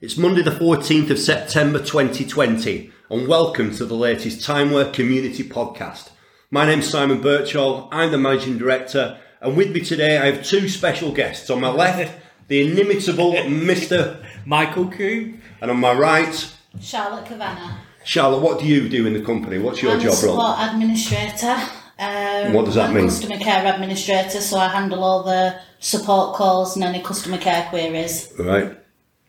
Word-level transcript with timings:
It's 0.00 0.16
Monday, 0.16 0.42
the 0.42 0.50
14th 0.50 1.10
of 1.10 1.18
September 1.18 1.78
2020, 1.78 2.90
and 3.10 3.28
welcome 3.28 3.74
to 3.76 3.84
the 3.84 3.94
latest 3.94 4.40
Timeware 4.46 4.92
Community 4.92 5.42
Podcast. 5.44 6.10
My 6.50 6.64
name's 6.66 6.88
Simon 6.88 7.20
Birchall, 7.20 7.88
I'm 7.92 8.10
the 8.10 8.18
Managing 8.18 8.56
Director, 8.58 9.18
and 9.40 9.56
with 9.56 9.72
me 9.72 9.80
today 9.80 10.18
I 10.18 10.26
have 10.30 10.44
two 10.44 10.68
special 10.68 11.12
guests. 11.12 11.50
On 11.50 11.60
my 11.60 11.68
left, 11.70 12.12
the 12.48 12.62
inimitable 12.70 13.32
Mr. 13.34 14.24
Michael 14.46 14.88
Coop. 14.90 15.36
and 15.60 15.70
on 15.70 15.78
my 15.78 15.92
right, 15.92 16.54
Charlotte 16.80 17.26
Kavanagh. 17.26 17.76
Charlotte. 18.04 18.40
What 18.40 18.58
do 18.60 18.66
you 18.66 18.88
do 18.88 19.06
in 19.06 19.12
the 19.12 19.20
company? 19.22 19.58
What's 19.58 19.82
your 19.82 19.92
I'm 19.92 20.00
job 20.00 20.06
a 20.14 20.26
role? 20.26 20.36
support 20.38 20.58
administrator. 20.60 21.56
Um, 21.98 22.54
What 22.54 22.64
does 22.64 22.76
that 22.76 22.88
I'm 22.88 22.94
mean? 22.94 23.04
Customer 23.04 23.36
care 23.36 23.66
administrator, 23.74 24.40
so 24.40 24.56
I 24.56 24.68
handle 24.68 25.04
all 25.04 25.22
the 25.22 25.60
support 25.80 26.34
calls 26.36 26.74
and 26.74 26.84
any 26.84 27.02
customer 27.02 27.36
care 27.36 27.66
queries. 27.68 28.32
Right. 28.38 28.79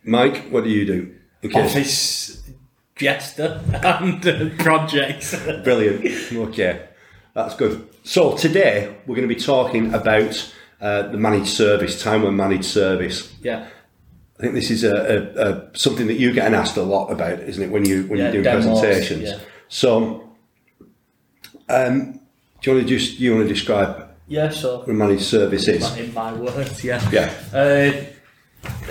Mike, 0.03 0.47
what 0.49 0.63
do 0.63 0.69
you 0.69 0.85
do? 0.85 1.15
In 1.41 1.49
case- 1.51 1.71
Office 1.71 2.43
jester 2.95 3.61
and 3.83 4.25
uh, 4.27 4.49
projects. 4.63 5.35
Brilliant. 5.63 6.05
Okay, 6.33 6.87
that's 7.33 7.55
good. 7.55 7.87
So 8.03 8.35
today 8.37 8.95
we're 9.05 9.15
going 9.15 9.27
to 9.27 9.33
be 9.33 9.39
talking 9.39 9.93
about 9.93 10.53
uh, 10.79 11.03
the 11.09 11.17
managed 11.17 11.47
service, 11.49 12.03
timeware 12.03 12.33
managed 12.33 12.65
service. 12.65 13.33
yeah. 13.41 13.67
I 14.39 14.43
think 14.45 14.55
this 14.55 14.71
is 14.71 14.83
a, 14.83 14.95
a, 15.37 15.51
a 15.51 15.77
something 15.77 16.07
that 16.07 16.15
you're 16.15 16.33
getting 16.33 16.55
asked 16.55 16.75
a 16.75 16.81
lot 16.81 17.11
about, 17.11 17.39
isn't 17.41 17.61
it? 17.61 17.69
When 17.69 17.85
you 17.85 18.07
when 18.07 18.17
Yeah, 18.17 18.31
you're 18.31 18.41
doing 18.41 18.43
demos, 18.43 18.79
presentations. 18.79 19.29
yeah. 19.29 19.39
So, 19.67 20.29
um, 21.69 22.19
do 22.61 22.71
you 22.71 22.75
want 22.77 22.87
to 22.87 22.97
just 22.97 23.19
you 23.19 23.35
want 23.35 23.47
to 23.47 23.53
describe 23.53 24.09
Yeah, 24.27 24.51
a 24.51 24.87
managed 24.93 25.25
service 25.25 25.67
is? 25.67 25.95
in 25.95 26.11
my 26.15 26.33
words, 26.33 26.83
yeah. 26.83 27.07
Yeah. 27.11 27.31
Uh, 27.53 27.91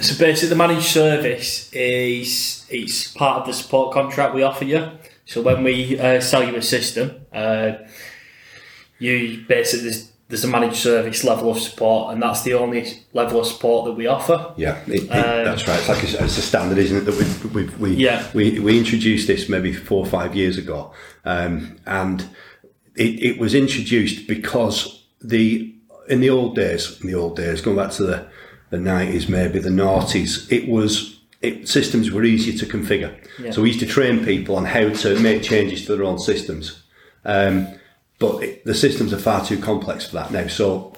so 0.00 0.18
basically, 0.18 0.48
the 0.48 0.56
managed 0.56 0.86
service 0.86 1.72
is 1.72 2.66
it's 2.70 3.12
part 3.12 3.40
of 3.40 3.46
the 3.46 3.52
support 3.52 3.92
contract 3.92 4.34
we 4.34 4.42
offer 4.42 4.64
you. 4.64 4.90
So 5.26 5.42
when 5.42 5.62
we 5.62 5.98
uh, 5.98 6.20
sell 6.20 6.42
you 6.42 6.56
a 6.56 6.62
system, 6.62 7.24
uh, 7.32 7.72
you 8.98 9.44
basically 9.48 9.84
there's, 9.90 10.10
there's 10.28 10.44
a 10.44 10.48
managed 10.48 10.76
service 10.76 11.22
level 11.24 11.50
of 11.50 11.58
support, 11.60 12.12
and 12.12 12.22
that's 12.22 12.42
the 12.42 12.54
only 12.54 13.04
level 13.12 13.40
of 13.40 13.46
support 13.46 13.84
that 13.86 13.92
we 13.92 14.06
offer. 14.06 14.52
Yeah, 14.56 14.78
it, 14.86 15.04
it- 15.04 15.10
Um, 15.10 15.44
that's 15.44 15.66
right. 15.68 15.78
It's 15.78 15.88
like 15.88 16.02
a, 16.02 16.24
it's 16.24 16.38
a 16.38 16.42
standard, 16.42 16.78
isn't 16.78 16.96
it? 16.96 17.00
That 17.02 17.16
we 17.52 17.62
we 17.62 17.70
we 17.76 17.94
Yeah. 17.96 18.26
we, 18.34 18.58
we 18.58 18.78
introduced 18.78 19.26
this 19.26 19.48
maybe 19.48 19.72
four 19.72 20.04
or 20.04 20.10
five 20.10 20.34
years 20.34 20.58
ago, 20.58 20.92
um, 21.24 21.76
and 21.86 22.22
it, 22.96 23.22
it 23.22 23.38
was 23.38 23.54
introduced 23.54 24.26
because 24.26 25.04
the 25.20 25.74
in 26.08 26.20
the 26.20 26.30
old 26.30 26.56
days, 26.56 27.00
in 27.00 27.06
the 27.06 27.14
old 27.14 27.36
days, 27.36 27.60
going 27.60 27.76
back 27.76 27.92
to 27.92 28.02
the 28.04 28.26
the 28.70 28.78
nineties, 28.78 29.28
maybe 29.28 29.58
the 29.58 29.68
noughties, 29.70 30.50
it 30.50 30.68
was. 30.68 31.16
It, 31.42 31.66
systems 31.68 32.10
were 32.10 32.22
easier 32.22 32.58
to 32.58 32.66
configure, 32.66 33.14
Yeah. 33.42 33.52
so 33.52 33.62
we 33.62 33.68
used 33.68 33.80
to 33.80 33.86
train 33.86 34.22
people 34.26 34.56
on 34.56 34.66
how 34.66 34.90
to 34.90 35.18
make 35.20 35.42
changes 35.42 35.86
to 35.86 35.96
their 35.96 36.04
own 36.04 36.18
systems. 36.18 36.82
Um, 37.24 37.66
but 38.18 38.42
it, 38.42 38.64
the 38.66 38.74
systems 38.74 39.14
are 39.14 39.18
far 39.18 39.42
too 39.42 39.56
complex 39.56 40.04
for 40.04 40.16
that 40.16 40.30
now. 40.32 40.48
So 40.48 40.92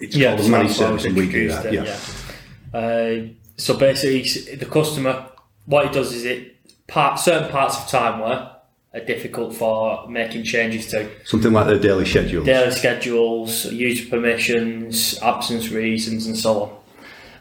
it's 0.00 0.16
called 0.16 0.40
a 0.40 0.48
managed 0.48 0.76
service, 0.76 1.04
and 1.04 1.14
we 1.14 1.30
do 1.30 1.48
that. 1.48 1.66
it, 1.66 1.74
yeah. 1.74 2.78
Uh, 2.78 3.26
so 3.58 3.76
basically, 3.76 4.54
the 4.56 4.64
customer, 4.64 5.28
what 5.66 5.84
it 5.84 5.92
does 5.92 6.14
is 6.14 6.24
it 6.24 6.56
part 6.86 7.20
certain 7.20 7.50
parts 7.50 7.76
of 7.76 7.82
timeware 7.84 8.52
are 8.94 9.00
difficult 9.04 9.54
for 9.54 10.08
making 10.08 10.44
changes 10.44 10.86
to 10.92 11.06
Something 11.26 11.52
like 11.52 11.66
their 11.66 11.78
daily 11.78 12.06
schedule. 12.06 12.44
daily 12.44 12.70
schedules, 12.72 13.66
user 13.66 14.08
permissions, 14.08 15.18
absence 15.20 15.68
reasons, 15.68 16.26
and 16.26 16.34
so 16.34 16.62
on. 16.62 16.70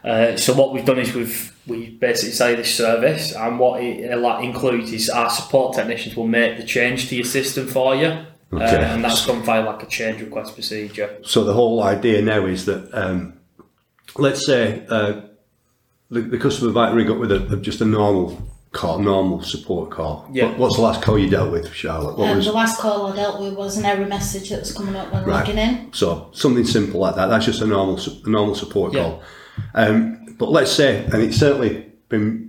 Uh, 0.05 0.37
so 0.37 0.53
what 0.53 0.71
we've 0.71 0.85
done 0.85 0.99
is 0.99 1.13
we've 1.15 1.51
we 1.67 1.89
basically 1.89 2.31
say 2.31 2.53
this 2.53 2.75
service, 2.75 3.33
and 3.33 3.57
what 3.59 3.81
it 3.81 4.11
uh, 4.13 4.17
like, 4.17 4.43
includes 4.45 4.93
is 4.93 5.09
our 5.09 5.31
support 5.31 5.75
technicians 5.75 6.15
will 6.15 6.27
make 6.27 6.57
the 6.57 6.63
change 6.63 7.09
to 7.09 7.15
your 7.15 7.25
system 7.25 7.65
for 7.67 7.95
you, 7.95 8.05
uh, 8.53 8.59
and 8.59 9.03
that's 9.03 9.25
done 9.25 9.41
via 9.41 9.63
like 9.65 9.81
a 9.81 9.87
change 9.87 10.21
request 10.21 10.53
procedure. 10.53 11.17
So 11.23 11.43
the 11.43 11.53
whole 11.53 11.81
idea 11.81 12.21
now 12.21 12.45
is 12.45 12.65
that, 12.65 12.87
um, 12.93 13.39
let's 14.15 14.45
say 14.45 14.85
uh, 14.89 15.21
the, 16.11 16.21
the 16.21 16.37
customer 16.37 16.71
might 16.71 16.93
ring 16.93 17.09
up 17.09 17.17
with 17.17 17.31
a, 17.31 17.57
just 17.57 17.81
a 17.81 17.85
normal 17.85 18.39
call, 18.73 18.99
normal 18.99 19.41
support 19.41 19.89
call. 19.89 20.29
Yeah. 20.31 20.49
What, 20.49 20.57
what's 20.59 20.75
the 20.75 20.83
last 20.83 21.01
call 21.01 21.17
you 21.17 21.31
dealt 21.31 21.51
with, 21.51 21.73
Charlotte? 21.73 22.15
What 22.19 22.29
Um, 22.29 22.37
was 22.37 22.45
the 22.45 22.51
last 22.51 22.79
call 22.79 23.07
I 23.07 23.15
dealt 23.15 23.41
with 23.41 23.55
was 23.55 23.77
an 23.77 23.85
error 23.85 24.05
message 24.05 24.49
that 24.51 24.59
was 24.59 24.71
coming 24.71 24.95
up 24.95 25.11
when 25.11 25.23
Right. 25.23 25.39
logging 25.47 25.57
in. 25.57 25.91
so 25.93 26.29
something 26.33 26.63
simple 26.65 26.99
like 26.99 27.15
that? 27.15 27.25
That's 27.27 27.45
just 27.45 27.61
a 27.61 27.65
normal 27.65 27.97
a 27.97 28.29
normal 28.29 28.53
support 28.53 28.93
Yeah. 28.93 29.01
call. 29.01 29.23
Um, 29.73 30.35
but 30.37 30.51
let's 30.51 30.71
say, 30.71 31.03
and 31.05 31.15
it's 31.21 31.37
certainly 31.37 31.91
been. 32.09 32.43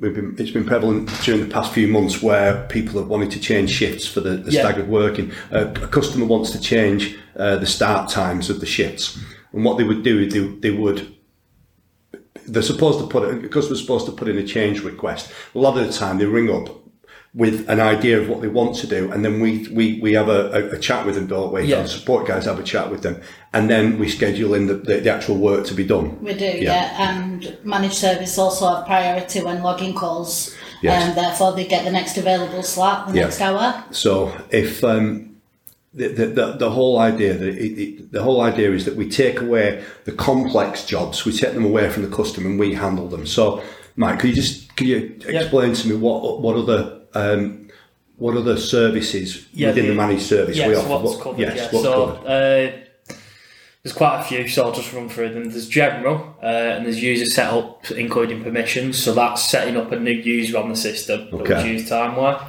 We've 0.00 0.14
been, 0.14 0.36
it's 0.38 0.52
been 0.52 0.64
prevalent 0.64 1.10
during 1.24 1.40
the 1.40 1.52
past 1.52 1.72
few 1.72 1.88
months 1.88 2.22
where 2.22 2.64
people 2.68 3.00
have 3.00 3.08
wanted 3.08 3.32
to 3.32 3.40
change 3.40 3.70
shifts 3.70 4.06
for 4.06 4.20
the, 4.20 4.36
the 4.36 4.52
Yeah. 4.52 4.60
staggered 4.60 4.86
working. 4.88 5.32
Uh, 5.50 5.74
a 5.82 5.88
customer 5.88 6.24
wants 6.24 6.52
to 6.52 6.60
change 6.60 7.18
uh, 7.36 7.56
the 7.56 7.66
start 7.66 8.08
times 8.08 8.48
of 8.48 8.60
the 8.60 8.66
shifts, 8.66 9.18
and 9.52 9.64
what 9.64 9.76
they 9.76 9.82
would 9.82 10.04
do 10.04 10.20
is 10.20 10.32
they, 10.32 10.38
they 10.38 10.70
would 10.70 11.16
they're 12.46 12.62
supposed 12.62 13.00
to 13.00 13.06
put 13.08 13.28
it, 13.28 13.42
the 13.42 13.48
customer's 13.48 13.80
supposed 13.80 14.06
to 14.06 14.12
put 14.12 14.28
in 14.28 14.38
a 14.38 14.46
change 14.46 14.80
request. 14.82 15.32
A 15.54 15.58
lot 15.58 15.76
of 15.76 15.84
the 15.86 15.92
time 15.92 16.18
they 16.18 16.26
ring 16.26 16.48
up 16.48 16.68
with 17.34 17.68
an 17.68 17.78
idea 17.78 18.20
of 18.20 18.28
what 18.28 18.40
they 18.40 18.48
want 18.48 18.74
to 18.76 18.86
do, 18.86 19.12
and 19.12 19.24
then 19.24 19.40
we 19.40 19.68
we, 19.68 20.00
we 20.00 20.12
have 20.14 20.28
a, 20.28 20.50
a, 20.50 20.76
a 20.76 20.78
chat 20.78 21.04
with 21.06 21.14
them, 21.14 21.26
don't 21.26 21.52
we? 21.52 21.64
Yeah. 21.64 21.82
The 21.82 21.88
support 21.88 22.26
guys 22.26 22.46
have 22.46 22.58
a 22.58 22.62
chat 22.62 22.90
with 22.90 23.02
them, 23.02 23.20
and 23.52 23.68
then 23.68 23.98
we 23.98 24.08
schedule 24.08 24.54
in 24.54 24.66
the, 24.66 24.74
the, 24.74 25.00
the 25.00 25.10
actual 25.10 25.36
work 25.36 25.66
to 25.66 25.74
be 25.74 25.84
done. 25.84 26.20
We 26.22 26.34
do, 26.34 26.44
yeah. 26.44 26.96
And 26.98 27.58
managed 27.64 27.94
service 27.94 28.38
also 28.38 28.74
have 28.74 28.86
priority 28.86 29.42
when 29.42 29.62
logging 29.62 29.94
calls. 29.94 30.56
Yes. 30.80 31.08
And 31.08 31.18
therefore 31.18 31.52
they 31.52 31.66
get 31.66 31.84
the 31.84 31.90
next 31.90 32.16
available 32.16 32.62
slot 32.62 33.08
the 33.08 33.14
Yeah. 33.14 33.24
next 33.24 33.40
hour. 33.40 33.84
So 33.90 34.32
if 34.50 34.84
um, 34.84 35.36
the, 35.92 36.08
the, 36.08 36.26
the, 36.26 36.52
the 36.52 36.70
whole 36.70 36.98
idea 37.00 37.34
that 37.34 37.48
it, 37.48 37.78
it, 37.82 38.12
the 38.12 38.22
whole 38.22 38.40
idea 38.40 38.70
is 38.72 38.84
that 38.84 38.94
we 38.94 39.08
take 39.08 39.40
away 39.40 39.82
the 40.04 40.12
complex 40.12 40.84
jobs, 40.86 41.24
we 41.24 41.32
take 41.32 41.54
them 41.54 41.64
away 41.64 41.90
from 41.90 42.08
the 42.08 42.16
customer, 42.16 42.48
and 42.48 42.60
we 42.60 42.74
handle 42.74 43.08
them. 43.08 43.26
So, 43.26 43.60
Mike, 43.98 44.20
could 44.20 44.30
you 44.30 44.36
just 44.36 44.74
could 44.76 44.86
you 44.86 45.16
explain 45.26 45.74
to 45.74 45.88
me 45.88 45.96
what 45.96 46.40
what 46.40 46.54
other 46.56 47.00
um, 47.14 47.68
what 48.16 48.36
other 48.36 48.56
services 48.56 49.46
Yeah, 49.52 49.68
within 49.68 49.86
the, 49.86 49.90
the- 49.90 49.96
managed 49.96 50.22
service 50.22 50.56
Yes, 50.56 50.68
we 50.68 50.74
offer? 50.76 50.88
what's 51.04 51.16
What- 51.16 51.22
covered. 51.24 51.40
yes, 51.40 51.56
yeah. 51.56 51.62
what's 51.72 51.82
so 51.84 52.06
covered? 52.06 52.26
uh, 52.26 52.72
there's 53.82 53.96
quite 53.96 54.20
a 54.20 54.24
few, 54.24 54.46
so 54.48 54.64
I'll 54.66 54.72
just 54.72 54.92
run 54.92 55.08
through 55.08 55.30
them. 55.34 55.50
There's 55.50 55.68
general, 55.68 56.36
uh, 56.42 56.46
and 56.46 56.84
there's 56.84 57.02
user 57.02 57.24
setup, 57.26 57.90
including 57.92 58.42
permissions. 58.42 59.02
So 59.02 59.14
that's 59.14 59.48
setting 59.48 59.76
up 59.76 59.90
a 59.92 59.98
new 59.98 60.10
user 60.12 60.58
on 60.58 60.68
the 60.68 60.76
system 60.76 61.28
that 61.30 61.40
Okay. 61.40 61.62
we 61.64 61.70
use 61.72 61.88
timeware. 61.90 62.40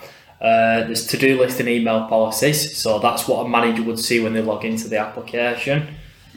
Uh, 0.41 0.83
there's 0.87 1.05
to-do 1.07 1.39
list 1.39 1.59
and 1.59 1.69
email 1.69 2.07
policies. 2.07 2.75
So 2.77 2.99
that's 2.99 3.27
what 3.27 3.45
a 3.45 3.49
manager 3.49 3.83
would 3.83 3.99
see 3.99 4.19
when 4.19 4.33
they 4.33 4.41
log 4.41 4.65
into 4.65 4.87
the 4.87 4.97
application. 4.97 5.87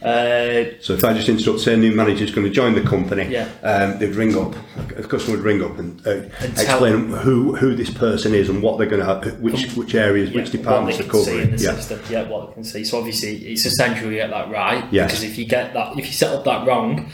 Uh, 0.04 0.64
So 0.80 0.94
if 0.94 1.04
I 1.04 1.12
just 1.14 1.28
interrupt, 1.28 1.60
say 1.60 1.74
a 1.74 1.76
new 1.76 1.92
manager 1.92 2.24
is 2.24 2.30
going 2.30 2.46
to 2.46 2.52
join 2.52 2.74
the 2.74 2.80
company, 2.82 3.26
Yeah. 3.30 3.46
um, 3.62 3.98
they'd 3.98 4.14
ring 4.14 4.36
up, 4.36 4.54
a 4.96 5.02
customer 5.02 5.36
would 5.36 5.44
ring 5.44 5.62
up 5.62 5.78
and, 5.78 6.00
uh, 6.06 6.10
And 6.40 6.52
explain 6.58 7.10
who 7.10 7.54
who 7.56 7.74
this 7.74 7.90
person 7.90 8.34
is 8.34 8.48
and 8.48 8.62
what 8.62 8.78
they're 8.78 8.88
going 8.96 9.04
to, 9.22 9.30
which 9.40 9.72
which 9.76 9.94
areas, 9.94 10.30
yeah, 10.30 10.36
which 10.36 10.50
departments 10.50 10.98
in 11.00 11.08
covering. 11.08 11.56
the 11.56 11.62
Yeah. 11.62 11.74
system. 11.76 12.00
Yeah, 12.10 12.28
what 12.28 12.48
they 12.48 12.54
can 12.54 12.64
see. 12.64 12.84
So 12.84 12.98
obviously, 12.98 13.36
it's 13.52 13.64
essential 13.64 14.10
you 14.10 14.18
get 14.18 14.30
that 14.30 14.50
right. 14.50 14.84
Yes. 14.90 15.10
Because 15.10 15.24
if 15.24 15.38
you 15.38 15.44
get 15.46 15.72
that, 15.74 15.92
if 15.98 16.04
you 16.06 16.12
set 16.12 16.30
up 16.34 16.44
that 16.44 16.66
wrong, 16.66 17.06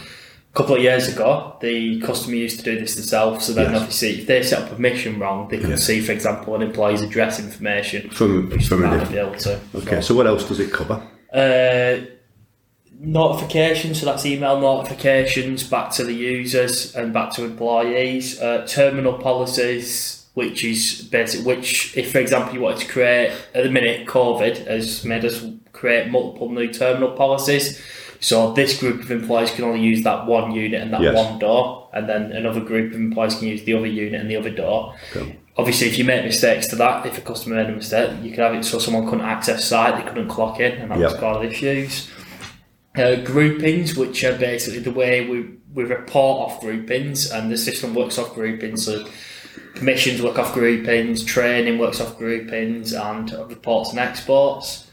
a 0.54 0.56
couple 0.58 0.74
of 0.76 0.82
years 0.82 1.08
ago, 1.08 1.54
the 1.60 2.00
customer 2.00 2.34
used 2.36 2.58
to 2.60 2.64
do 2.64 2.80
this 2.80 2.94
themselves. 2.94 3.44
So 3.46 3.52
then, 3.52 3.70
Yes. 3.72 3.80
obviously, 3.80 4.10
if 4.20 4.26
they 4.26 4.42
set 4.42 4.60
up 4.62 4.76
a 4.76 4.80
mission 4.80 5.18
wrong, 5.18 5.48
they 5.50 5.58
can 5.58 5.76
see, 5.76 6.00
for 6.00 6.12
example, 6.12 6.54
an 6.56 6.62
employee's 6.62 7.02
address 7.02 7.38
information. 7.38 8.08
From, 8.10 8.48
which 8.50 8.66
from 8.66 8.82
a 8.84 8.90
different. 8.90 9.12
be 9.12 9.18
able 9.18 9.34
to. 9.34 9.60
Okay, 9.76 10.00
so 10.00 10.14
what 10.14 10.26
else 10.26 10.44
does 10.48 10.58
it 10.58 10.72
cover? 10.72 11.00
Uh, 11.32 12.06
notifications, 12.98 14.00
so 14.00 14.06
that's 14.06 14.26
email 14.26 14.60
notifications 14.60 15.62
back 15.62 15.90
to 15.92 16.04
the 16.04 16.12
users 16.12 16.94
and 16.94 17.12
back 17.12 17.32
to 17.34 17.44
employees. 17.44 18.40
Uh, 18.40 18.66
terminal 18.66 19.14
policies, 19.14 20.26
which 20.34 20.64
is 20.64 21.02
basic. 21.02 21.44
Which, 21.46 21.96
if 21.96 22.12
for 22.12 22.18
example 22.18 22.54
you 22.54 22.60
wanted 22.60 22.80
to 22.80 22.88
create 22.88 23.32
at 23.54 23.64
the 23.64 23.70
minute, 23.70 24.06
COVID 24.06 24.66
has 24.66 25.04
made 25.04 25.24
us 25.24 25.44
create 25.72 26.10
multiple 26.10 26.50
new 26.50 26.72
terminal 26.72 27.12
policies. 27.12 27.80
So 28.20 28.52
this 28.52 28.78
group 28.80 29.00
of 29.00 29.10
employees 29.12 29.52
can 29.52 29.62
only 29.64 29.80
use 29.80 30.02
that 30.02 30.26
one 30.26 30.50
unit 30.50 30.82
and 30.82 30.92
that 30.92 31.00
Yes. 31.00 31.14
one 31.14 31.38
door, 31.38 31.88
and 31.92 32.08
then 32.08 32.32
another 32.32 32.60
group 32.60 32.92
of 32.92 32.98
employees 32.98 33.36
can 33.36 33.46
use 33.46 33.62
the 33.62 33.74
other 33.74 33.86
unit 33.86 34.20
and 34.20 34.28
the 34.28 34.36
other 34.36 34.50
door. 34.50 34.94
Okay. 35.14 35.36
Obviously, 35.56 35.86
if 35.88 35.98
you 35.98 36.04
make 36.04 36.24
mistakes 36.24 36.66
to 36.68 36.76
that, 36.76 37.06
if 37.06 37.18
a 37.18 37.20
customer 37.20 37.56
made 37.56 37.70
a 37.70 37.76
mistake, 37.76 38.10
you 38.22 38.30
could 38.30 38.40
have 38.40 38.54
it 38.54 38.64
so 38.64 38.78
someone 38.78 39.04
couldn't 39.08 39.24
access 39.24 39.64
site, 39.64 39.96
they 39.96 40.08
couldn't 40.08 40.28
clock 40.28 40.58
in, 40.60 40.72
and 40.72 40.90
that 40.90 40.98
was 40.98 41.14
part 41.14 41.36
of 41.36 41.42
the 41.42 41.48
issues. 41.48 42.08
Uh, 42.98 43.16
groupings, 43.22 43.96
which 43.96 44.24
are 44.24 44.36
basically 44.36 44.80
the 44.80 44.90
way 44.90 45.28
we, 45.28 45.48
we 45.72 45.84
report 45.84 46.50
off 46.50 46.60
groupings, 46.60 47.30
and 47.30 47.50
the 47.50 47.56
system 47.56 47.94
works 47.94 48.18
off 48.18 48.34
groupings. 48.34 48.84
So 48.84 49.06
permissions 49.76 50.20
work 50.20 50.38
off 50.38 50.52
groupings, 50.52 51.24
training 51.24 51.78
works 51.78 52.00
off 52.00 52.18
groupings, 52.18 52.92
and 52.92 53.30
reports 53.48 53.90
and 53.90 54.00
exports. 54.00 54.90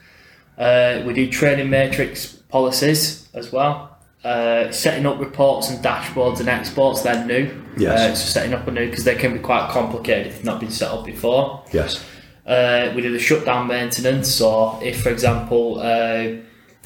Uh, 0.57 1.01
we 1.05 1.13
do 1.13 1.29
training 1.29 1.69
matrix 1.69 2.33
policies 2.49 3.27
as 3.33 3.51
well. 3.51 3.97
Uh, 4.23 4.71
setting 4.71 5.05
up 5.05 5.19
reports 5.19 5.69
and 5.69 5.83
dashboards 5.83 6.39
and 6.39 6.49
exports, 6.49 7.01
they're 7.01 7.25
new. 7.25 7.63
Yes. 7.77 7.99
Uh, 7.99 8.15
so 8.15 8.25
setting 8.31 8.53
up 8.53 8.67
a 8.67 8.71
new 8.71 8.89
because 8.89 9.03
they 9.03 9.15
can 9.15 9.33
be 9.33 9.39
quite 9.39 9.69
complicated 9.69 10.27
if 10.27 10.37
they've 10.37 10.45
not 10.45 10.59
been 10.59 10.71
set 10.71 10.91
up 10.91 11.05
before. 11.05 11.63
Yes. 11.71 12.03
Uh, 12.45 12.91
we 12.95 13.01
do 13.01 13.11
the 13.11 13.19
shutdown 13.19 13.67
maintenance. 13.67 14.29
So 14.33 14.79
if, 14.81 15.01
for 15.01 15.09
example, 15.09 15.79
uh, 15.79 16.41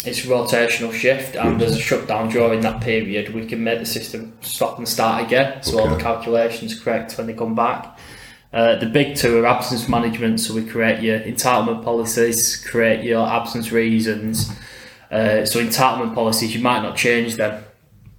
it's 0.05 0.23
a 0.23 0.27
rotational 0.27 0.93
shift 0.93 1.35
and 1.35 1.59
there's 1.59 1.75
a 1.75 1.79
shutdown 1.79 2.29
during 2.29 2.61
that 2.61 2.81
period, 2.81 3.33
we 3.33 3.45
can 3.45 3.63
make 3.63 3.79
the 3.79 3.85
system 3.85 4.33
stop 4.41 4.77
and 4.77 4.87
start 4.87 5.25
again. 5.25 5.61
So 5.61 5.79
all 5.79 5.89
the 5.89 6.01
calculations 6.01 6.79
correct 6.79 7.17
when 7.17 7.27
they 7.27 7.33
come 7.33 7.55
back. 7.55 7.97
Uh, 8.51 8.75
the 8.77 8.85
big 8.85 9.15
two 9.15 9.39
are 9.39 9.45
absence 9.45 9.87
management. 9.89 10.39
So 10.39 10.55
we 10.55 10.65
create 10.65 11.03
your 11.03 11.19
entitlement 11.19 11.83
policies, 11.83 12.57
create 12.65 13.03
your 13.03 13.27
absence 13.27 13.71
reasons. 13.71 14.49
Uh, 15.11 15.45
so 15.45 15.63
entitlement 15.63 16.15
policies, 16.15 16.55
you 16.55 16.61
might 16.61 16.81
not 16.81 16.95
change 16.95 17.35
them 17.35 17.63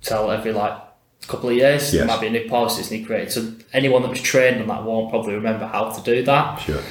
till 0.03 0.31
every 0.31 0.53
like 0.53 0.79
couple 1.27 1.49
of 1.49 1.57
years. 1.57 1.93
There 1.93 2.05
might 2.05 2.21
be 2.21 2.27
a 2.27 2.31
new 2.31 2.49
policy 2.49 2.83
that's 2.83 2.91
need 2.91 3.07
created. 3.07 3.33
So 3.33 3.53
anyone 3.73 4.03
that 4.03 4.11
was 4.11 4.21
trained 4.21 4.61
on 4.61 4.69
that 4.69 4.85
won't 4.85 5.11
probably 5.11 5.35
remember 5.35 5.67
how 5.67 5.91
to 5.91 6.03
do 6.03 6.23
that. 6.25 6.61
Sure. 6.61 6.83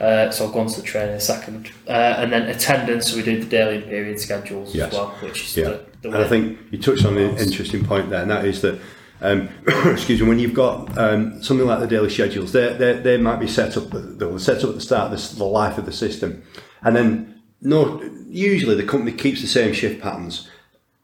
Uh, 0.00 0.30
so 0.30 0.46
I'll 0.46 0.50
go 0.52 0.60
on 0.60 0.66
to 0.68 0.80
the 0.80 0.86
training 0.86 1.10
in 1.10 1.16
a 1.16 1.20
second. 1.20 1.70
Uh, 1.86 1.90
and 2.18 2.32
then 2.32 2.48
attendance, 2.48 3.10
so 3.10 3.16
we 3.16 3.22
do 3.22 3.38
the 3.38 3.44
daily 3.46 3.76
and 3.76 3.84
period 3.84 4.18
schedules 4.18 4.74
Yes. 4.74 4.88
as 4.88 4.98
well, 4.98 5.08
which 5.20 5.44
is 5.44 5.56
Yeah. 5.56 5.64
the, 5.64 5.84
the 6.02 6.08
And 6.08 6.24
I 6.24 6.28
think 6.28 6.58
you 6.70 6.78
touched 6.78 7.04
on 7.04 7.18
an 7.18 7.36
interesting 7.36 7.84
point 7.84 8.08
there, 8.08 8.22
and 8.22 8.30
that 8.30 8.46
is 8.46 8.62
that, 8.62 8.78
um, 9.20 9.50
excuse 9.86 10.22
me, 10.22 10.28
when 10.28 10.38
you've 10.38 10.54
got 10.54 10.96
um, 10.96 11.42
something 11.42 11.66
like 11.66 11.80
the 11.80 11.86
daily 11.86 12.08
schedules, 12.08 12.52
they 12.52 12.72
they 12.72 12.94
they 12.94 13.16
might 13.18 13.38
be 13.40 13.46
set 13.46 13.76
up. 13.76 13.90
They 13.90 14.24
were 14.24 14.38
set 14.38 14.64
up 14.64 14.70
at 14.70 14.74
the 14.76 14.80
start 14.80 15.12
of 15.12 15.20
the, 15.20 15.36
the 15.36 15.44
life 15.44 15.76
of 15.76 15.84
the 15.84 15.92
system, 15.92 16.42
and 16.82 16.96
then 16.96 17.42
no, 17.60 18.02
usually 18.26 18.76
the 18.76 18.84
company 18.84 19.12
keeps 19.12 19.42
the 19.42 19.46
same 19.46 19.74
shift 19.74 20.00
patterns, 20.00 20.48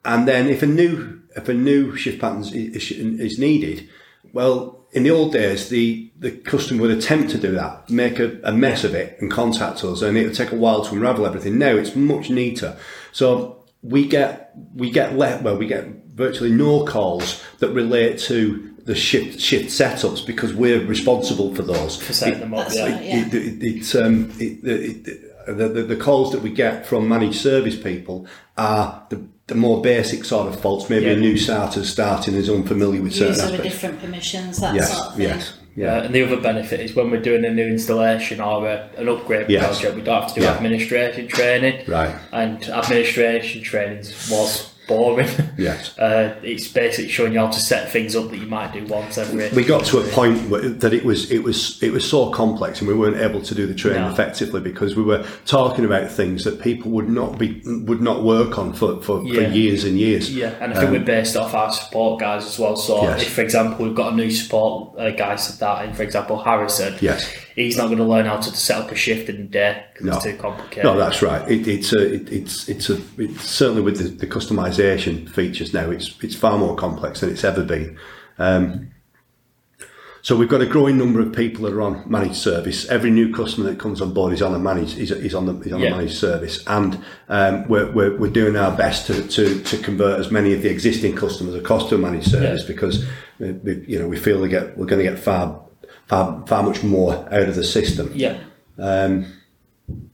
and 0.06 0.26
then 0.26 0.49
if 0.49 0.62
a 0.62 0.66
new 0.66 1.20
if 1.37 1.50
a 1.50 1.54
new 1.54 1.94
shift 1.96 2.19
pattern 2.19 2.40
is, 2.40 2.52
is, 2.52 2.92
is 2.92 3.38
needed, 3.38 3.87
well, 4.32 4.85
in 4.96 5.02
the 5.02 5.10
old 5.10 5.31
days, 5.31 5.69
the, 5.69 6.10
the 6.19 6.31
customer 6.31 6.81
would 6.81 6.90
attempt 6.90 7.31
to 7.31 7.38
do 7.38 7.52
that, 7.52 7.90
make 7.90 8.19
a, 8.19 8.40
a 8.43 8.50
mess 8.50 8.82
of 8.82 8.94
it, 8.94 9.20
and 9.20 9.31
contact 9.31 9.84
us, 9.84 10.00
and 10.00 10.16
it 10.16 10.25
would 10.25 10.34
take 10.34 10.52
a 10.52 10.56
while 10.56 10.82
to 10.87 10.94
unravel 10.94 11.26
everything. 11.26 11.58
Now 11.58 11.76
it's 11.76 11.94
much 11.94 12.31
neater. 12.31 12.78
So 13.12 13.62
we 13.82 14.08
get 14.08 14.52
we 14.75 14.90
get 14.90 15.14
let 15.14 15.43
well, 15.43 15.58
we 15.58 15.66
get 15.66 15.84
virtually 16.14 16.50
no 16.50 16.87
calls 16.87 17.44
that 17.58 17.69
relate 17.72 18.19
to 18.20 18.75
the 18.84 18.94
shift 18.94 19.38
shift 19.38 19.69
setups 19.69 20.26
because 20.26 20.54
we're 20.54 20.82
responsible 20.87 21.54
for 21.54 21.62
those. 21.62 22.02
for 22.02 22.14
setting 22.14 22.40
them 22.40 22.54
up. 22.54 22.69
Yeah. 22.72 22.99
It, 22.99 23.34
it, 23.62 23.96
um, 23.96 24.32
the, 24.38 25.84
the 25.87 25.96
calls 25.96 26.32
that 26.32 26.40
we 26.40 26.50
get 26.50 26.87
from 26.87 27.06
managed 27.06 27.38
service 27.38 27.76
people 27.76 28.26
are 28.56 29.06
the, 29.10 29.22
the 29.48 29.54
more 29.54 29.81
basic 29.81 30.25
sort 30.25 30.48
of 30.48 30.60
faults. 30.60 30.90
Maybe 30.90 31.06
a 31.06 31.12
Yeah. 31.14 31.20
new 31.20 31.37
starter 31.37 31.84
starting 31.84 32.34
is 32.34 32.50
unfamiliar 32.50 33.00
with 33.00 33.12
certain 33.12 33.28
User 33.28 33.43
with 33.44 33.52
aspects. 33.54 33.72
different 33.75 34.00
permissions, 34.00 34.58
that 34.60 34.75
Yes, 34.75 34.93
sort 34.96 35.06
of 35.08 35.14
thing. 35.16 35.28
yes, 35.28 35.52
Yeah. 35.76 35.84
yeah, 35.98 36.02
and 36.04 36.14
the 36.14 36.25
other 36.25 36.37
benefit 36.38 36.81
is 36.81 36.96
when 36.96 37.10
we're 37.12 37.20
doing 37.22 37.44
a 37.44 37.50
new 37.50 37.66
installation 37.66 38.40
or 38.40 38.66
a, 38.69 38.88
an 38.96 39.08
upgrade 39.08 39.46
Yes. 39.48 39.64
project, 39.78 39.94
we 39.94 40.02
don't 40.02 40.22
have 40.22 40.34
to 40.34 40.40
do 40.40 40.46
Yeah. 40.46 40.52
administration 40.54 41.28
training. 41.28 41.75
right, 41.87 42.16
And 42.32 42.69
administration 42.69 43.62
training 43.62 43.98
was 44.31 44.70
boring. 44.86 45.28
yes. 45.58 45.96
uh, 45.98 46.38
it's 46.42 46.68
basically 46.68 47.10
showing 47.10 47.32
you 47.32 47.38
how 47.40 47.48
to 47.50 47.58
set 47.60 47.90
things 47.90 48.14
up 48.14 48.30
that 48.30 48.38
you 48.38 48.46
might 48.46 48.72
do 48.72 48.84
once 48.86 49.18
every. 49.18 49.48
we 49.50 49.64
got 49.64 49.84
to 49.86 49.98
a 49.98 50.04
point 50.08 50.48
where- 50.48 50.68
that 50.68 50.92
it 50.92 51.04
was 51.04 51.30
it 51.30 51.42
was 51.42 51.82
it 51.82 51.90
was 51.92 52.08
so 52.08 52.30
complex 52.30 52.80
and 52.80 52.88
we 52.88 52.94
weren't 52.94 53.16
able 53.16 53.40
to 53.42 53.54
do 53.54 53.66
the 53.66 53.74
training 53.74 54.02
No. 54.02 54.10
effectively 54.10 54.60
because 54.60 54.96
we 54.96 55.02
were 55.02 55.24
talking 55.44 55.84
about 55.84 56.10
things 56.10 56.44
that 56.44 56.60
people 56.60 56.90
would 56.92 57.08
not 57.08 57.38
be 57.38 57.62
would 57.64 58.00
not 58.00 58.22
work 58.24 58.58
on 58.58 58.72
for, 58.72 59.00
for, 59.02 59.22
Yeah. 59.24 59.34
for 59.48 59.54
years 59.54 59.84
and 59.84 59.98
years. 59.98 60.34
Yeah, 60.34 60.54
and 60.60 60.72
I 60.72 60.80
think 60.80 60.92
we're 60.92 61.00
based 61.04 61.36
off 61.36 61.54
our 61.54 61.72
support 61.72 62.20
guys 62.20 62.44
as 62.46 62.58
well. 62.58 62.76
So, 62.76 62.98
Um, 62.98 63.04
Yes. 63.04 63.22
if, 63.22 63.32
for 63.32 63.42
example, 63.42 63.86
we've 63.86 63.94
got 63.94 64.12
a 64.12 64.16
new 64.16 64.30
support 64.30 64.98
uh, 64.98 65.10
guy 65.10 65.36
said 65.36 65.58
that, 65.60 65.84
and 65.84 65.96
for 65.96 66.02
example, 66.02 66.42
Harrison, 66.42 66.94
Yes. 67.00 67.26
He's 67.56 67.76
not 67.76 67.86
going 67.86 67.98
to 67.98 68.04
learn 68.04 68.26
how 68.26 68.36
to 68.36 68.50
set 68.54 68.78
up 68.78 68.90
a 68.92 68.94
shift 68.94 69.28
in 69.28 69.36
a 69.36 69.44
day 69.44 69.84
because 69.92 70.14
it's 70.16 70.24
too 70.24 70.36
complicated. 70.36 70.84
No, 70.84 70.96
that's 70.96 71.20
right. 71.22 71.50
It, 71.50 71.66
it's 71.66 71.92
a, 71.92 72.14
it, 72.14 72.30
it's 72.32 72.68
it's 72.68 72.88
a 72.90 73.00
it's 73.18 73.42
certainly 73.42 73.82
with 73.82 73.98
the, 73.98 74.04
the 74.08 74.26
customization 74.26 75.28
features 75.28 75.74
now. 75.74 75.90
It's 75.90 76.14
it's 76.22 76.36
far 76.36 76.56
more 76.58 76.76
complex 76.76 77.20
than 77.20 77.30
it's 77.30 77.42
ever 77.44 77.64
been. 77.64 77.98
Um, 78.38 78.92
so 80.22 80.36
we've 80.36 80.48
got 80.48 80.60
a 80.60 80.66
growing 80.66 80.98
number 80.98 81.20
of 81.20 81.32
people 81.32 81.64
that 81.66 81.72
are 81.72 81.80
on 81.82 82.02
managed 82.10 82.34
service. 82.34 82.84
Every 82.88 83.10
new 83.12 83.32
customer 83.32 83.70
that 83.70 83.78
comes 83.78 84.00
on 84.00 84.12
board 84.12 84.32
is 84.32 84.42
on 84.42 84.52
a 84.54 84.58
managed 84.58 84.98
is, 84.98 85.12
is 85.12 85.34
on 85.36 85.46
the 85.46 85.54
is 85.60 85.72
on 85.72 85.78
Yeah. 85.80 85.86
a 85.88 85.90
managed 85.92 86.16
service, 86.18 86.64
and 86.66 87.00
um, 87.28 87.68
we're, 87.68 87.90
we're 87.92 88.16
we're 88.18 88.30
doing 88.32 88.56
our 88.56 88.76
best 88.76 89.06
to, 89.06 89.26
to 89.28 89.62
to 89.62 89.78
convert 89.78 90.18
as 90.18 90.32
many 90.32 90.52
of 90.52 90.62
the 90.62 90.68
existing 90.68 91.14
customers 91.14 91.54
across 91.54 91.88
to 91.90 91.94
a 91.94 91.98
managed 91.98 92.28
service 92.28 92.62
Yeah. 92.62 92.66
because 92.74 93.06
we, 93.38 93.52
we, 93.52 93.84
you 93.86 93.98
know 94.00 94.08
we 94.08 94.16
feel 94.16 94.40
we 94.40 94.48
get 94.48 94.76
we're 94.76 94.86
going 94.86 95.04
to 95.04 95.08
get 95.08 95.18
far 95.18 95.60
far 96.08 96.44
far 96.46 96.62
much 96.62 96.82
more 96.82 97.14
out 97.32 97.48
of 97.48 97.54
the 97.54 97.64
system. 97.64 98.10
Yeah, 98.14 98.38
Um, 98.78 99.26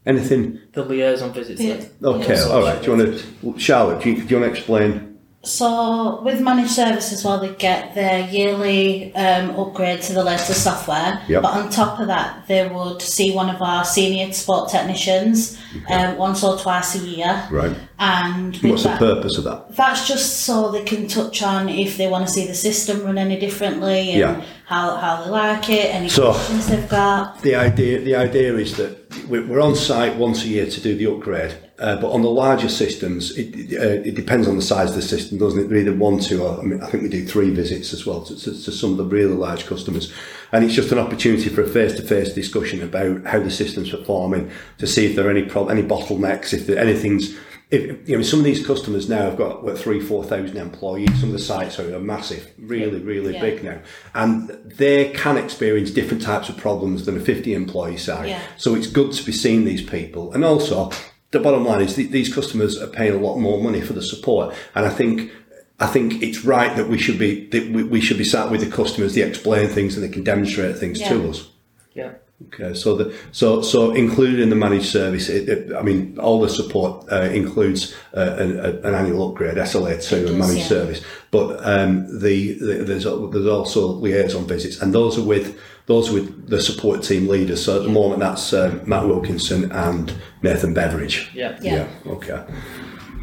anything 0.05 0.59
the 0.73 0.83
liaison 0.83 1.33
visits. 1.33 1.61
Yeah. 1.61 1.81
Okay, 2.03 2.33
Yeah. 2.35 2.43
all 2.49 2.61
right. 2.61 2.81
Do 2.81 2.91
you 2.91 2.97
want 2.97 3.19
to, 3.19 3.59
Charlotte? 3.59 4.01
Do 4.03 4.09
you, 4.11 4.15
do 4.23 4.27
you 4.35 4.39
want 4.41 4.53
to 4.53 4.57
explain? 4.59 5.12
So 5.45 6.21
with 6.21 6.39
managed 6.39 6.71
service 6.71 7.11
as 7.11 7.25
well, 7.25 7.37
they 7.37 7.53
get 7.55 7.93
their 7.95 8.29
yearly 8.29 9.13
um, 9.13 9.49
upgrade 9.59 10.01
to 10.03 10.13
the 10.13 10.23
latest 10.23 10.63
software. 10.63 11.21
Yep. 11.27 11.41
But 11.41 11.53
on 11.53 11.69
top 11.69 11.99
of 11.99 12.07
that, 12.07 12.47
they 12.47 12.65
would 12.67 13.01
see 13.01 13.35
one 13.35 13.49
of 13.53 13.61
our 13.61 13.83
senior 13.83 14.31
support 14.31 14.69
technicians 14.69 15.59
um, 15.89 16.15
once 16.17 16.45
or 16.45 16.57
twice 16.57 16.95
a 16.95 16.99
year. 16.99 17.45
Right. 17.51 17.75
And 17.99 18.55
What's 18.57 18.83
the 18.83 18.95
purpose 18.97 19.37
of 19.37 19.43
that? 19.43 19.75
that's 19.75 20.07
just 20.07 20.41
so 20.45 20.71
they 20.71 20.83
can 20.85 21.09
touch 21.09 21.43
on 21.43 21.67
if 21.67 21.97
they 21.97 22.07
want 22.07 22.25
to 22.25 22.31
see 22.31 22.47
the 22.47 22.53
system 22.55 23.03
run 23.03 23.17
any 23.17 23.37
differently 23.37 24.11
and 24.11 24.19
Yeah. 24.19 24.45
how, 24.65 24.95
how 24.95 25.23
they 25.25 25.29
like 25.29 25.69
it, 25.69 25.93
any 25.93 26.07
So- 26.07 26.31
questions 26.31 26.67
they've 26.67 26.89
got. 26.89 27.41
The 27.41 27.55
idea, 27.55 27.99
the 27.99 28.15
idea 28.15 28.55
is 28.55 28.77
that 28.77 29.02
we're 29.27 29.45
we're 29.45 29.61
on 29.61 29.75
site 29.75 30.15
once 30.15 30.43
a 30.43 30.47
year 30.47 30.65
to 30.65 30.81
do 30.81 30.95
the 30.95 31.11
upgrade. 31.11 31.57
Uh, 31.79 31.99
but 31.99 32.11
on 32.11 32.21
the 32.21 32.29
larger 32.29 32.69
systems, 32.69 33.35
it, 33.37 33.77
uh, 33.77 34.07
it 34.07 34.15
depends 34.15 34.47
on 34.47 34.55
the 34.55 34.61
size 34.61 34.91
of 34.91 34.95
the 34.95 35.01
system, 35.01 35.39
doesn't 35.39 35.59
it? 35.59 35.69
We 35.69 35.81
either 35.81 35.93
one, 35.93 36.19
two, 36.19 36.43
or 36.43 36.59
I, 36.59 36.63
mean, 36.63 36.81
I 36.81 36.87
think 36.87 37.03
we 37.03 37.09
do 37.09 37.25
three 37.25 37.49
visits 37.49 37.93
as 37.93 38.05
well 38.05 38.23
to, 38.23 38.35
to, 38.37 38.51
to 38.51 38.71
some 38.71 38.91
of 38.91 38.97
the 38.97 39.05
really 39.05 39.33
large 39.33 39.65
customers. 39.65 40.13
And 40.51 40.63
it's 40.63 40.75
just 40.75 40.91
an 40.91 40.99
opportunity 40.99 41.49
for 41.49 41.63
a 41.63 41.67
face-to-face 41.67 42.33
discussion 42.33 42.83
about 42.83 43.25
how 43.25 43.39
the 43.39 43.49
system's 43.49 43.89
performing, 43.89 44.51
to 44.77 44.85
see 44.85 45.07
if 45.07 45.15
there 45.15 45.27
are 45.27 45.31
any 45.31 45.43
prob- 45.43 45.71
any 45.71 45.81
bottlenecks, 45.81 46.53
if 46.53 46.67
there 46.67 46.77
anything's 46.77 47.35
if, 47.71 48.07
you 48.07 48.15
know, 48.17 48.21
some 48.23 48.39
of 48.39 48.45
these 48.45 48.65
customers 48.65 49.09
now 49.09 49.23
have 49.29 49.37
got 49.37 49.63
what 49.63 49.77
three, 49.77 49.99
four 49.99 50.23
thousand 50.23 50.57
employees. 50.57 51.09
Some 51.19 51.29
of 51.29 51.33
the 51.33 51.39
sites 51.39 51.79
are, 51.79 51.95
are 51.95 51.99
massive, 51.99 52.51
really, 52.59 52.99
really 52.99 53.33
Yeah. 53.33 53.41
big 53.41 53.63
now, 53.63 53.79
and 54.13 54.49
they 54.65 55.09
can 55.11 55.37
experience 55.37 55.89
different 55.91 56.21
types 56.21 56.49
of 56.49 56.57
problems 56.57 57.05
than 57.05 57.17
a 57.17 57.19
fifty 57.19 57.53
employee 57.53 57.97
site. 57.97 58.29
Yeah. 58.29 58.41
So 58.57 58.75
it's 58.75 58.87
good 58.87 59.11
to 59.13 59.23
be 59.25 59.31
seeing 59.31 59.65
these 59.65 59.81
people, 59.81 60.31
and 60.33 60.45
also 60.45 60.91
the 61.31 61.39
bottom 61.39 61.65
line 61.65 61.81
is 61.81 61.95
th- 61.95 62.11
these 62.11 62.31
customers 62.33 62.79
are 62.79 62.87
paying 62.87 63.13
a 63.13 63.17
lot 63.17 63.37
more 63.37 63.59
money 63.61 63.81
for 63.81 63.93
the 63.93 64.03
support, 64.03 64.53
and 64.75 64.85
I 64.85 64.89
think. 64.89 65.31
I 65.79 65.87
think 65.87 66.21
it's 66.21 66.45
right 66.45 66.73
that 66.77 66.87
we 66.87 66.97
should 66.99 67.17
be 67.17 67.47
that 67.47 67.71
we, 67.71 67.83
we 67.83 67.99
should 67.99 68.19
be 68.19 68.23
sat 68.23 68.51
with 68.51 68.61
the 68.61 68.69
customers. 68.69 69.15
They 69.15 69.23
explain 69.23 69.67
things 69.67 69.95
and 69.95 70.03
they 70.03 70.07
can 70.07 70.23
demonstrate 70.23 70.77
things 70.77 70.99
Yeah. 71.01 71.09
to 71.09 71.29
us. 71.29 71.49
Yeah. 71.93 72.11
Okay, 72.47 72.73
so 72.73 72.95
the 72.95 73.15
so 73.31 73.61
so 73.61 73.91
included 73.93 74.39
in 74.39 74.49
the 74.49 74.55
managed 74.55 74.85
service, 74.87 75.29
it, 75.29 75.49
it, 75.49 75.73
I 75.75 75.81
mean, 75.81 76.17
all 76.19 76.39
the 76.41 76.49
support 76.49 77.05
uh, 77.11 77.21
includes 77.33 77.95
uh, 78.15 78.35
an, 78.39 78.59
a- 78.59 78.87
an 78.87 78.93
annual 78.95 79.29
upgrade, 79.29 79.57
SLA 79.57 80.03
two, 80.03 80.17
It 80.17 80.29
and 80.29 80.39
managed 80.39 80.59
yeah. 80.61 80.67
service. 80.67 81.01
But 81.31 81.59
um, 81.65 82.05
the, 82.19 82.53
the 82.59 82.73
there's 82.83 83.03
there's 83.05 83.47
also 83.47 83.87
liaison 83.87 84.45
visits, 84.45 84.81
and 84.81 84.93
those 84.93 85.17
are 85.17 85.23
with 85.23 85.59
those 85.87 86.09
are 86.09 86.13
with 86.13 86.47
the 86.49 86.61
support 86.61 87.01
team 87.03 87.27
leaders. 87.27 87.63
So 87.63 87.77
at 87.77 87.83
the 87.83 87.89
moment, 87.89 88.19
that's 88.19 88.53
uh, 88.53 88.79
Matt 88.85 89.07
Wilkinson 89.07 89.71
and 89.71 90.13
Nathan 90.41 90.73
Beveridge. 90.73 91.29
Yeah. 91.33 91.57
Yeah. 91.61 91.87
Okay. 92.05 92.43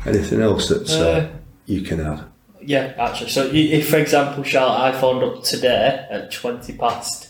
Anything 0.06 0.40
else 0.40 0.68
that 0.68 0.90
uh, 0.90 1.04
Uh, 1.04 1.28
you 1.66 1.82
can 1.82 2.00
add? 2.00 2.24
Yeah, 2.62 2.92
actually. 2.98 3.30
So, 3.30 3.48
if, 3.52 3.88
for 3.88 3.96
example, 3.96 4.42
Charlotte, 4.44 4.80
I 4.80 4.92
phoned 5.00 5.22
up 5.24 5.42
today 5.42 6.06
at 6.10 6.30
20 6.30 6.74
past. 6.74 7.28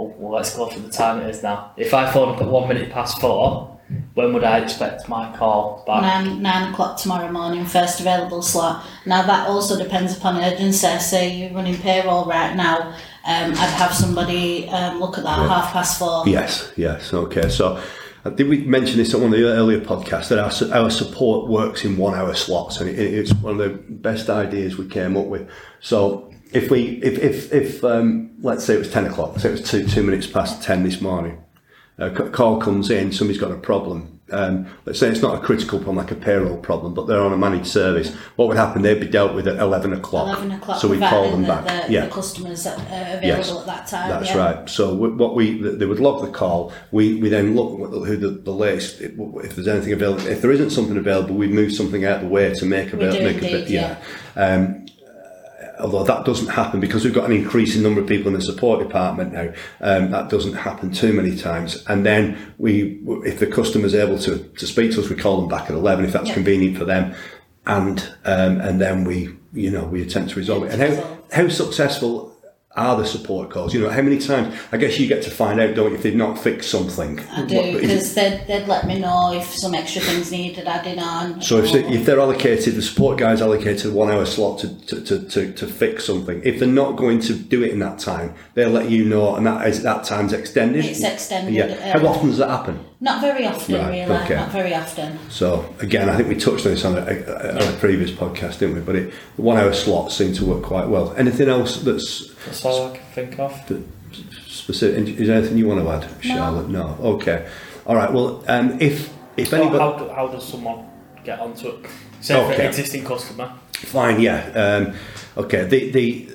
Oh, 0.00 0.14
well, 0.16 0.32
let's 0.32 0.54
go 0.56 0.68
for 0.68 0.78
the 0.78 0.90
time 0.90 1.20
it 1.20 1.30
is 1.30 1.42
now. 1.42 1.72
If 1.76 1.92
I 1.92 2.10
phone 2.10 2.34
up 2.34 2.40
at 2.40 2.46
one 2.48 2.68
minute 2.68 2.92
past 2.92 3.20
four, 3.20 3.78
when 4.14 4.32
would 4.32 4.44
I 4.44 4.58
expect 4.58 5.08
my 5.08 5.34
call 5.36 5.82
back? 5.86 6.02
Nine, 6.02 6.42
nine 6.42 6.72
o'clock 6.72 6.98
tomorrow 6.98 7.32
morning, 7.32 7.64
first 7.64 8.00
available 8.00 8.42
slot. 8.42 8.84
Now 9.06 9.22
that 9.22 9.48
also 9.48 9.82
depends 9.82 10.16
upon 10.16 10.36
urgency. 10.36 10.98
Say 10.98 11.34
you're 11.34 11.52
running 11.52 11.76
payroll 11.76 12.26
right 12.26 12.54
now, 12.54 12.90
um, 13.24 13.52
I'd 13.52 13.54
have 13.54 13.92
somebody 13.92 14.68
um, 14.68 15.00
look 15.00 15.18
at 15.18 15.24
that 15.24 15.38
at 15.38 15.48
half 15.48 15.72
past 15.72 15.98
four. 15.98 16.28
Yes, 16.28 16.72
yes, 16.76 17.12
okay. 17.12 17.48
So 17.48 17.82
I 18.24 18.30
think 18.30 18.50
we 18.50 18.58
mentioned 18.64 19.00
this 19.00 19.14
on 19.14 19.22
one 19.22 19.32
of 19.32 19.38
the 19.38 19.46
earlier 19.46 19.80
podcasts 19.80 20.28
that 20.28 20.38
our, 20.38 20.82
our 20.82 20.90
support 20.90 21.48
works 21.48 21.84
in 21.84 21.96
one 21.96 22.14
hour 22.14 22.34
slots, 22.34 22.80
and 22.80 22.90
it, 22.90 22.98
it's 22.98 23.32
one 23.34 23.58
of 23.58 23.58
the 23.58 23.70
best 23.92 24.28
ideas 24.28 24.76
we 24.76 24.86
came 24.86 25.16
up 25.16 25.26
with. 25.26 25.48
So 25.80 26.27
if 26.52 26.70
we, 26.70 27.00
if, 27.02 27.18
if, 27.18 27.52
if 27.52 27.84
um, 27.84 28.30
let's 28.40 28.64
say 28.64 28.74
it 28.74 28.78
was 28.78 28.90
10 28.90 29.06
o'clock, 29.06 29.38
so 29.38 29.48
it 29.48 29.52
was 29.52 29.70
two, 29.70 29.86
two 29.86 30.02
minutes 30.02 30.26
past 30.26 30.62
10 30.62 30.82
this 30.82 31.00
morning, 31.00 31.42
a 31.98 32.10
c- 32.16 32.30
call 32.30 32.60
comes 32.60 32.90
in, 32.90 33.12
somebody's 33.12 33.40
got 33.40 33.50
a 33.50 33.56
problem. 33.56 34.20
um, 34.30 34.66
let's 34.84 34.98
say 35.00 35.08
it's 35.08 35.22
not 35.22 35.34
a 35.36 35.40
critical 35.44 35.78
problem 35.78 35.96
like 35.96 36.10
a 36.10 36.14
payroll 36.14 36.58
problem, 36.58 36.92
but 36.94 37.06
they're 37.06 37.22
on 37.22 37.32
a 37.32 37.36
managed 37.36 37.66
service. 37.66 38.14
What 38.36 38.46
would 38.48 38.58
happen? 38.58 38.82
They'd 38.82 39.00
be 39.00 39.08
dealt 39.08 39.34
with 39.34 39.48
at 39.48 39.58
eleven 39.58 39.92
o'clock. 39.94 40.28
Eleven 40.28 40.52
o'clock. 40.52 40.80
So 40.80 40.86
we 40.86 40.98
call 40.98 41.30
them 41.30 41.44
providing 41.44 41.64
back. 41.66 41.86
the, 41.86 41.92
yeah. 41.92 42.04
the 42.04 42.10
customers 42.12 42.66
are 42.66 42.74
available 42.74 43.26
Yes, 43.26 43.50
at 43.50 43.64
that 43.66 43.86
time. 43.86 44.08
That's 44.10 44.28
yeah. 44.28 44.36
right. 44.36 44.68
So 44.68 44.94
what 44.94 45.34
we 45.34 45.60
they 45.62 45.86
would 45.86 45.98
log 45.98 46.24
the 46.24 46.30
call. 46.30 46.72
We 46.92 47.14
we 47.14 47.30
then 47.30 47.56
look 47.56 47.78
who 48.06 48.16
the, 48.16 48.28
the 48.28 48.52
latest 48.52 49.00
if 49.00 49.56
there's 49.56 49.66
anything 49.66 49.94
available. 49.94 50.26
If 50.26 50.42
there 50.42 50.52
isn't 50.52 50.70
something 50.70 50.98
available, 50.98 51.34
we 51.34 51.48
move 51.48 51.72
something 51.72 52.04
out 52.04 52.16
of 52.16 52.22
the 52.24 52.28
way 52.28 52.52
to 52.52 52.66
make 52.66 52.92
available. 52.92 53.24
Make 53.24 53.38
a 53.38 53.40
bit, 53.40 53.70
yeah. 53.70 53.96
Um, 54.36 54.84
uh, 54.86 54.87
although 55.80 56.04
that 56.04 56.24
doesn't 56.24 56.48
happen 56.48 56.80
because 56.80 57.04
we've 57.04 57.14
got 57.14 57.24
an 57.30 57.36
increasing 57.36 57.82
number 57.82 58.00
of 58.00 58.06
people 58.06 58.28
in 58.28 58.34
the 58.34 58.42
support 58.42 58.80
department 58.80 59.32
now. 59.32 59.52
Um, 59.80 60.10
that 60.10 60.28
doesn't 60.28 60.54
happen 60.54 60.90
too 60.92 61.12
many 61.12 61.36
times. 61.36 61.84
And 61.86 62.04
then 62.04 62.54
we, 62.58 63.00
if 63.24 63.38
the 63.38 63.46
customer's 63.46 63.94
able 63.94 64.18
to, 64.20 64.38
to 64.38 64.66
speak 64.66 64.92
to 64.92 65.00
us, 65.00 65.08
we 65.08 65.16
call 65.16 65.40
them 65.40 65.48
back 65.48 65.64
at 65.64 65.72
eleven 65.76 66.04
if 66.04 66.12
that's 66.12 66.28
Yeah. 66.28 66.34
convenient 66.34 66.76
for 66.78 66.84
them. 66.84 67.14
And 67.66 68.00
um, 68.24 68.60
and 68.60 68.80
then 68.80 69.04
we, 69.04 69.36
you 69.52 69.70
know, 69.70 69.84
we 69.84 70.02
attempt 70.02 70.30
to 70.30 70.36
resolve 70.38 70.64
it. 70.64 70.72
And 70.72 70.82
how, 70.82 71.18
how 71.32 71.48
successful 71.48 72.27
are 72.76 72.96
the 72.96 73.06
support 73.06 73.50
calls? 73.50 73.72
You 73.74 73.80
know, 73.80 73.88
how 73.88 74.02
many 74.02 74.18
times? 74.18 74.54
I 74.72 74.76
guess 74.76 74.98
you 75.00 75.08
get 75.08 75.22
to 75.24 75.30
find 75.30 75.58
out, 75.58 75.74
don't 75.74 75.90
you, 75.90 75.96
if 75.96 76.02
they've 76.02 76.14
not 76.14 76.38
fixed 76.38 76.70
something. 76.70 77.18
I 77.30 77.44
do 77.46 77.80
because 77.80 78.14
they'd, 78.14 78.44
they'd 78.46 78.66
let 78.68 78.86
me 78.86 79.00
know 79.00 79.32
if 79.32 79.46
some 79.54 79.74
extra 79.74 80.02
things 80.02 80.30
needed 80.30 80.66
adding 80.68 80.98
on. 80.98 81.40
So 81.40 81.58
if, 81.58 81.72
they, 81.72 81.84
if 81.88 82.04
they're 82.04 82.20
allocated, 82.20 82.74
the 82.74 82.82
support 82.82 83.18
guys 83.18 83.40
allocated 83.40 83.86
a 83.86 83.94
one 83.94 84.10
hour 84.10 84.24
slot 84.26 84.60
to, 84.60 84.78
to, 84.86 85.00
to, 85.02 85.28
to, 85.28 85.52
to 85.54 85.66
fix 85.66 86.04
something. 86.04 86.40
If 86.44 86.58
they're 86.60 86.68
not 86.68 86.92
going 86.96 87.20
to 87.20 87.34
do 87.34 87.64
it 87.64 87.72
in 87.72 87.78
that 87.80 87.98
time, 87.98 88.34
they'll 88.54 88.70
let 88.70 88.90
you 88.90 89.04
know, 89.04 89.34
and 89.34 89.46
that 89.46 89.66
is 89.66 89.82
that 89.82 90.04
time's 90.04 90.32
extended. 90.32 90.84
It's 90.84 91.02
extended, 91.02 91.54
Yeah. 91.54 91.64
uh, 91.94 91.98
How 91.98 92.06
often 92.06 92.28
does 92.28 92.38
that 92.38 92.50
happen? 92.50 92.84
not 93.00 93.20
very 93.20 93.46
often, 93.46 93.76
Right, 93.76 94.08
really. 94.08 94.22
okay. 94.24 94.34
Not 94.34 94.50
very 94.50 94.74
often. 94.74 95.18
So 95.30 95.72
again, 95.78 96.08
I 96.08 96.16
think 96.16 96.28
we 96.28 96.34
touched 96.34 96.66
on 96.66 96.72
this 96.72 96.84
on 96.84 96.96
a, 96.98 97.02
a, 97.02 97.68
a 97.68 97.76
previous 97.78 98.10
podcast, 98.10 98.58
didn't 98.58 98.74
we? 98.74 98.80
But 98.80 98.96
it, 98.96 99.14
the 99.36 99.42
one 99.42 99.56
hour 99.56 99.72
slots 99.72 100.16
seem 100.16 100.32
to 100.34 100.44
work 100.44 100.64
quite 100.64 100.88
well. 100.88 101.14
Anything 101.16 101.48
else 101.48 101.80
that's 101.82 102.34
That's 102.46 102.64
all 102.64 102.88
I 102.92 102.96
can 102.96 103.06
think 103.14 103.38
of. 103.38 103.52
specific? 104.46 105.18
Is 105.18 105.28
there 105.28 105.38
anything 105.38 105.58
you 105.58 105.68
want 105.68 105.80
to 105.80 105.90
add, 105.90 106.22
Charlotte? 106.22 106.68
No. 106.68 106.96
Okay. 107.00 107.46
All 107.86 107.96
right. 107.96 108.12
Well, 108.12 108.44
um, 108.48 108.80
if 108.80 109.12
if 109.36 109.52
Well, 109.52 109.62
anybody. 109.62 109.78
how, 110.08 110.14
how 110.14 110.28
does 110.28 110.46
someone 110.46 110.86
get 111.24 111.40
onto 111.40 111.68
it? 111.68 111.86
Say 112.20 112.34
for 112.34 112.52
an 112.52 112.60
existing 112.66 113.04
customer. 113.04 113.52
Fine, 113.74 114.20
yeah. 114.20 114.50
Um, 114.54 114.94
okay. 115.36 115.64
The 115.64 115.90
the 115.90 116.28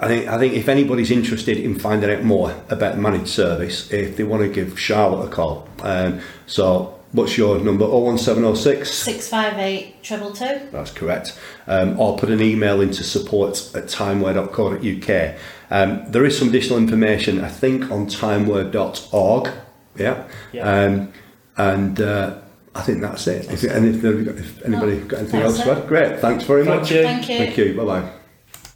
I 0.00 0.08
think 0.08 0.28
I 0.28 0.38
think 0.38 0.54
if 0.54 0.68
anybody's 0.68 1.10
interested 1.10 1.56
in 1.58 1.78
finding 1.78 2.10
out 2.10 2.22
more 2.24 2.54
about 2.68 2.98
managed 2.98 3.28
service, 3.28 3.90
if 3.92 4.16
they 4.16 4.24
want 4.24 4.42
to 4.42 4.48
give 4.48 4.78
Charlotte 4.78 5.26
a 5.26 5.30
call, 5.30 5.68
um, 5.82 6.20
so 6.46 6.99
what's 7.12 7.36
your 7.36 7.58
number? 7.58 7.84
Oh 7.84 7.98
one 7.98 8.18
seven 8.18 8.44
oh 8.44 8.54
six. 8.54 8.90
658 8.92 10.02
treble 10.02 10.32
two. 10.32 10.68
That's 10.72 10.90
correct. 10.90 11.38
Um, 11.66 11.98
or 11.98 12.16
put 12.18 12.30
an 12.30 12.40
email 12.40 12.80
into 12.80 13.02
support 13.04 13.70
at 13.74 13.84
timeware.co.uk. 13.84 15.38
Um, 15.70 16.10
there 16.10 16.24
is 16.24 16.38
some 16.38 16.48
additional 16.48 16.78
information, 16.78 17.40
I 17.44 17.48
think, 17.48 17.90
on 17.90 18.06
timeware.org. 18.06 19.50
Yeah. 19.96 20.28
Yeah. 20.52 20.68
Um, 20.70 21.12
and 21.56 22.00
uh, 22.00 22.38
I 22.74 22.82
think 22.82 23.00
that's 23.00 23.26
it. 23.26 23.50
If, 23.52 23.64
and 23.64 23.94
if, 23.94 24.02
there- 24.02 24.18
if 24.36 24.62
anybody 24.64 25.00
got 25.00 25.20
anything 25.20 25.40
else 25.42 25.58
to 25.62 25.72
add, 25.72 25.88
great. 25.88 26.20
Thanks 26.20 26.44
very 26.44 26.64
Thank 26.64 26.80
much. 26.82 26.90
you. 26.90 27.02
Thank 27.02 27.28
you. 27.28 27.38
Thank 27.38 27.56
you. 27.56 27.74
Bye 27.76 27.84
bye. 27.84 28.12